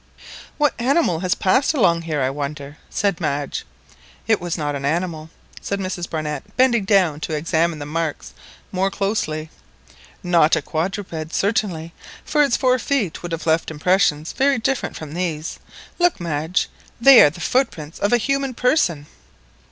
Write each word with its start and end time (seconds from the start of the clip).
"What 0.57 0.73
animal 0.79 1.19
has 1.19 1.35
passed 1.35 1.75
along 1.75 2.01
here, 2.01 2.23
I 2.23 2.31
wonder?" 2.31 2.79
said 2.89 3.21
Madge. 3.21 3.67
"It 4.25 4.41
was 4.41 4.57
not 4.57 4.75
an 4.75 4.83
animal," 4.83 5.29
said 5.61 5.79
Mrs 5.79 6.09
Barnett, 6.09 6.57
bending 6.57 6.85
down 6.85 7.19
to 7.19 7.35
examine 7.35 7.77
the 7.77 7.85
marks 7.85 8.33
more 8.71 8.89
closely, 8.89 9.51
"not 10.23 10.55
a 10.55 10.61
quadruped 10.63 11.35
certainly, 11.35 11.93
for 12.25 12.41
its 12.41 12.57
four 12.57 12.79
feet 12.79 13.21
would 13.21 13.31
have 13.31 13.45
left 13.45 13.69
impressions 13.69 14.31
very 14.33 14.57
different 14.57 14.95
from 14.95 15.13
these. 15.13 15.59
Look, 15.99 16.19
Madge, 16.19 16.67
they 16.99 17.21
are 17.21 17.29
the 17.29 17.39
footprints 17.39 17.99
of 17.99 18.11
a 18.11 18.17
human 18.17 18.55
person!" 18.55 19.05